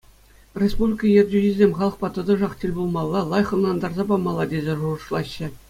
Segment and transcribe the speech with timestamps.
[0.61, 5.47] Республика ертӳҫисем халӑхпа тӑтӑшах тӗл пулмалла, лайӑх ӑнлантарса памалла тесе шухӑшлаҫҫӗ.